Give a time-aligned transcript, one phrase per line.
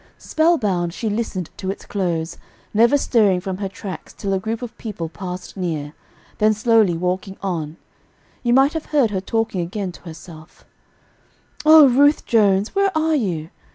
[0.17, 2.39] Spell bound, she listened to its close,
[2.73, 5.93] never stirring from her tracks till a group of people passed near,
[6.39, 7.77] then slowly walking on,
[8.41, 10.65] you might have heard her talking again to herself:
[11.67, 13.51] "O Ruth Jones, where are you?